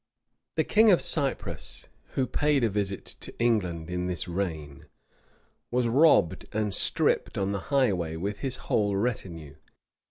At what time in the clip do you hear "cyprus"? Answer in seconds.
0.99-1.87